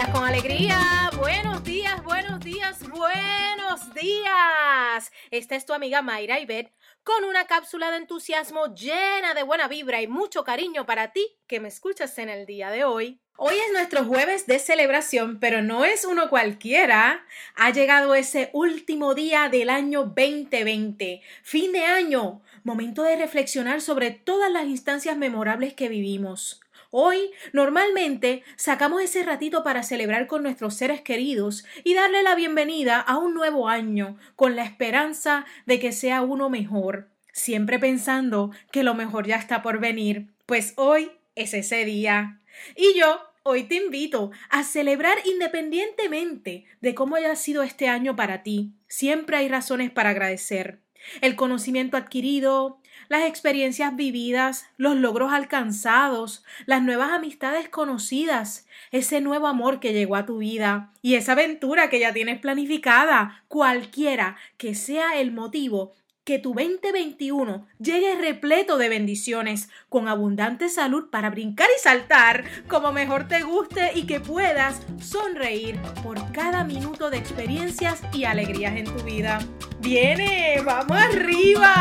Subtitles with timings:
[0.00, 5.12] días con alegría, buenos días, buenos días, buenos días.
[5.30, 6.72] Esta es tu amiga Mayra Ibet
[7.04, 11.60] con una cápsula de entusiasmo llena de buena vibra y mucho cariño para ti que
[11.60, 13.20] me escuchas en el día de hoy.
[13.36, 17.26] Hoy es nuestro jueves de celebración, pero no es uno cualquiera.
[17.54, 24.12] Ha llegado ese último día del año 2020, fin de año, momento de reflexionar sobre
[24.12, 30.74] todas las instancias memorables que vivimos Hoy, normalmente, sacamos ese ratito para celebrar con nuestros
[30.74, 35.92] seres queridos y darle la bienvenida a un nuevo año, con la esperanza de que
[35.92, 41.54] sea uno mejor, siempre pensando que lo mejor ya está por venir, pues hoy es
[41.54, 42.40] ese día.
[42.74, 48.42] Y yo Hoy te invito a celebrar independientemente de cómo haya sido este año para
[48.42, 48.74] ti.
[48.86, 50.80] Siempre hay razones para agradecer.
[51.20, 59.46] El conocimiento adquirido, las experiencias vividas, los logros alcanzados, las nuevas amistades conocidas, ese nuevo
[59.46, 64.74] amor que llegó a tu vida y esa aventura que ya tienes planificada, cualquiera que
[64.74, 71.66] sea el motivo, que tu 2021 llegue repleto de bendiciones, con abundante salud para brincar
[71.76, 78.02] y saltar como mejor te guste y que puedas sonreír por cada minuto de experiencias
[78.12, 79.40] y alegrías en tu vida.
[79.80, 80.60] ¡Viene!
[80.62, 81.79] ¡Vamos arriba!